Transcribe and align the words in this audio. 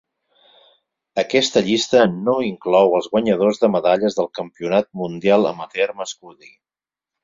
Aquesta 1.23 1.63
llista 1.67 2.01
"no" 2.15 2.35
inclou 2.47 2.97
els 3.01 3.11
guanyadors 3.13 3.63
de 3.67 3.73
medalles 3.77 4.21
del 4.23 4.33
Campionat 4.43 4.93
Mundial 5.07 5.51
Amateur 5.55 5.91
Masculí. 6.05 6.57